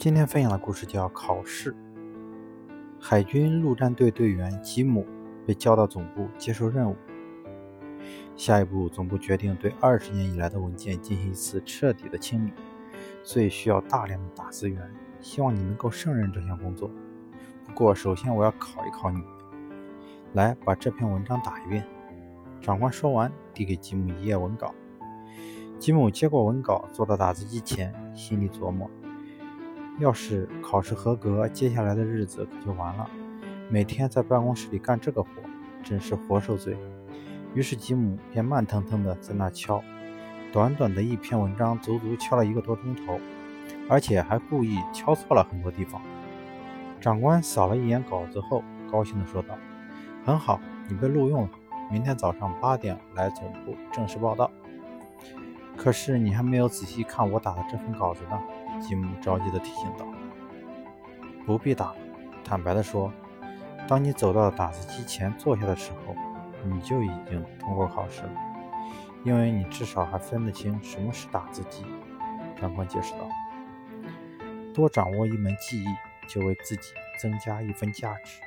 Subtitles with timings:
[0.00, 1.72] 今天分享的故事叫《考试》。
[2.98, 5.06] 海军陆战队队员吉姆
[5.46, 6.96] 被叫到总部接受任务。
[8.34, 12.52] 下一步，总部决定对二十年以来的文件进行一次彻底的清理，
[13.22, 14.90] 所以需要大量的打字员。
[15.20, 16.90] 希望你能够胜任这项工作。
[17.66, 19.22] 不过，首先我要考一考你。
[20.32, 21.86] 来，把这篇文章打一遍。
[22.58, 24.74] 长官说完，递给吉姆一页文稿。
[25.78, 28.90] 吉姆接过文稿，坐到打字机前，心里琢磨。
[30.00, 33.08] 要是考试合格，接下来的日子可就完了。
[33.68, 35.28] 每天在办公室里干这个活，
[35.84, 36.74] 真是活受罪。
[37.54, 39.82] 于是吉姆便慢腾腾地在那敲，
[40.52, 43.20] 短短的一篇文章，足足敲了一个多钟头，
[43.90, 46.00] 而且还故意敲错了很多地方。
[46.98, 49.54] 长官扫了一眼稿子后，高兴地说道
[50.24, 51.50] ：“很好，你被录用了。
[51.90, 54.50] 明天早上八点来总部正式报道。”
[55.76, 58.40] 可是你还没有仔细看我打的这份稿子呢。
[58.80, 60.06] 吉姆着急地提醒道
[61.44, 61.96] ：“不必打了。
[62.42, 63.12] 坦白地说，
[63.86, 66.14] 当你走到打字机前坐下的时候，
[66.64, 68.32] 你就已经通过考试了，
[69.22, 71.84] 因为你至少还分得清什么是打字机。”
[72.58, 73.28] 长官解释道
[74.74, 75.86] ：“多掌握一门技艺，
[76.26, 78.40] 就为自己增加一分价值。”